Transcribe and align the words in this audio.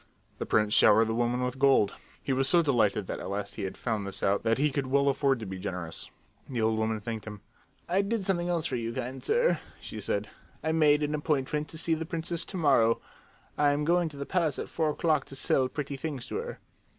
The 0.39 0.47
prince 0.47 0.73
showered 0.73 1.05
the 1.05 1.11
old 1.11 1.19
woman 1.19 1.43
with 1.43 1.59
gold. 1.59 1.93
He 2.23 2.33
was 2.33 2.49
so 2.49 2.63
delighted 2.63 3.05
that 3.05 3.19
at 3.19 3.29
last 3.29 3.53
he 3.53 3.65
had 3.65 3.77
found 3.77 4.07
this 4.07 4.23
out 4.23 4.41
that 4.41 4.57
he 4.57 4.71
could 4.71 4.87
well 4.87 5.09
afford 5.09 5.39
to 5.41 5.45
be 5.45 5.59
generous. 5.59 6.09
The 6.49 6.59
old 6.59 6.79
woman 6.79 6.99
thanked 6.99 7.27
him. 7.27 7.41
"I 7.87 8.01
did 8.01 8.25
something 8.25 8.49
else 8.49 8.65
for 8.65 8.75
you, 8.77 8.93
kind 8.93 9.23
sir," 9.23 9.59
she 9.79 10.01
said. 10.01 10.27
"I 10.63 10.71
made 10.71 11.03
an 11.03 11.13
appointment 11.13 11.67
to 11.67 11.77
see 11.77 11.93
the 11.93 12.07
princess 12.07 12.45
to 12.45 12.57
morrow. 12.57 12.99
I 13.59 13.73
am 13.73 13.85
going 13.85 14.09
to 14.09 14.17
the 14.17 14.25
palace 14.25 14.57
at 14.57 14.69
four 14.69 14.89
o'clock 14.89 15.25
to 15.25 15.35
sell 15.35 15.67
pretty 15.69 15.97
things 15.97 16.25
to 16.29 16.37
her." 16.37 16.59